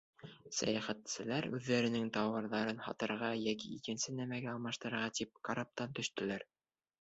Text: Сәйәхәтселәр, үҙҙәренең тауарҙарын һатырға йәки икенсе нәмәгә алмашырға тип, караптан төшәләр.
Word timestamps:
Сәйәхәтселәр, 0.59 1.47
үҙҙәренең 1.57 2.07
тауарҙарын 2.15 2.81
һатырға 2.85 3.29
йәки 3.43 3.69
икенсе 3.77 4.15
нәмәгә 4.21 4.51
алмашырға 4.55 5.05
тип, 5.21 5.37
караптан 5.51 5.95
төшәләр. 6.01 6.49